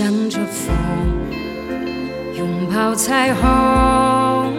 [0.00, 0.72] 向着风，
[2.36, 4.54] 拥抱彩虹，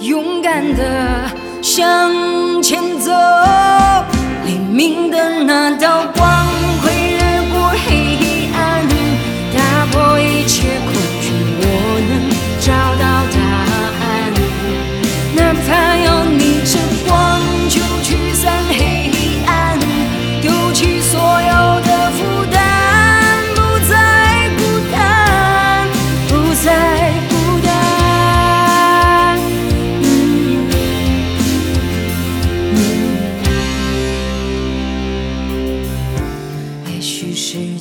[0.00, 3.12] 勇敢的向前走。
[4.46, 6.06] 黎明的那道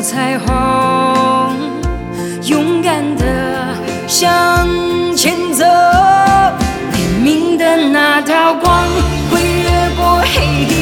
[0.00, 1.56] 彩虹，
[2.44, 3.74] 勇敢的
[4.06, 4.66] 向
[5.14, 5.64] 前走。
[6.94, 8.88] 黎明的那道光
[9.30, 9.68] 会越
[9.98, 10.40] 过黑
[10.72, 10.79] 夜，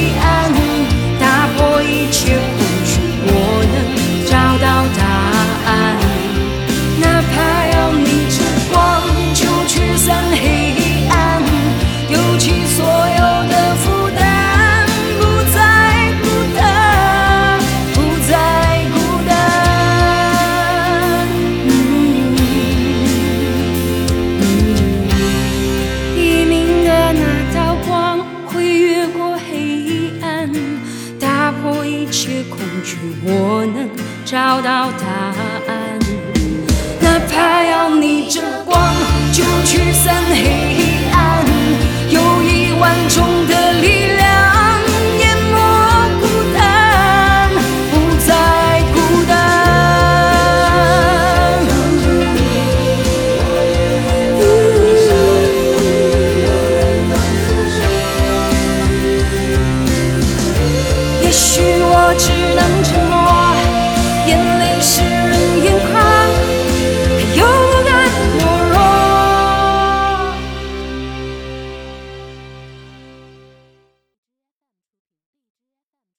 [32.19, 33.89] 些恐惧，我能
[34.25, 35.07] 找到答
[35.69, 35.97] 案。
[37.01, 38.93] 哪怕要逆着光，
[39.33, 40.68] 就驱散黑暗